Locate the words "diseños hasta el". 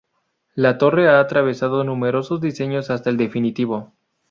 2.41-3.17